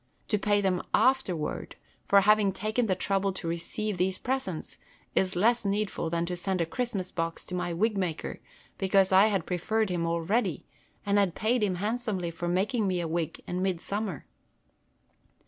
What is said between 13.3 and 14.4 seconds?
in raid summer.